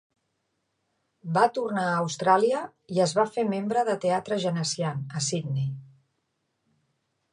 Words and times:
Va 1.35 1.43
tornar 1.57 1.83
a 1.89 1.99
Austràlia 2.05 2.61
i 2.95 3.03
es 3.05 3.13
va 3.19 3.27
fer 3.35 3.45
membre 3.51 3.85
del 3.91 4.01
teatre 4.07 4.39
Genesian, 4.47 5.05
a 5.21 5.23
Sidney. 5.27 5.69